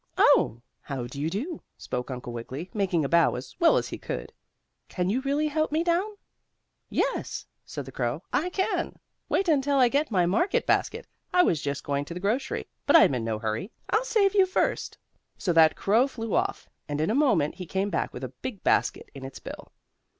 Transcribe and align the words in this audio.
"Oh, 0.17 0.63
how 0.81 1.05
do 1.05 1.21
you 1.21 1.29
do!" 1.29 1.61
spoke 1.77 2.09
Uncle 2.09 2.33
Wiggily, 2.33 2.71
making 2.73 3.05
a 3.05 3.07
bow 3.07 3.35
as 3.35 3.55
well 3.59 3.77
as 3.77 3.89
he 3.89 3.99
could. 3.99 4.33
"Can 4.89 5.11
you 5.11 5.21
really 5.21 5.47
help 5.47 5.71
me 5.71 5.83
down?' 5.83 6.15
"Yes," 6.89 7.45
said 7.65 7.85
the 7.85 7.91
crow, 7.91 8.23
"I 8.33 8.49
can. 8.49 8.97
Wait 9.29 9.47
until 9.47 9.77
I 9.77 9.89
get 9.89 10.09
my 10.09 10.25
market 10.25 10.65
basket. 10.65 11.05
I 11.31 11.43
was 11.43 11.61
just 11.61 11.83
going 11.83 12.05
to 12.05 12.15
the 12.15 12.19
grocery, 12.19 12.67
but 12.87 12.95
I'm 12.95 13.13
in 13.13 13.23
no 13.23 13.37
hurry. 13.37 13.69
I'll 13.91 14.03
save 14.03 14.33
you 14.33 14.47
first." 14.47 14.97
So 15.37 15.53
that 15.53 15.75
crow 15.75 16.07
flew 16.07 16.33
off, 16.33 16.67
and 16.89 16.99
in 16.99 17.11
a 17.11 17.13
moment 17.13 17.53
he 17.53 17.67
came 17.67 17.91
back 17.91 18.11
with 18.11 18.23
a 18.23 18.29
big 18.41 18.63
basket 18.63 19.07
in 19.13 19.23
its 19.23 19.37
bill. 19.37 19.71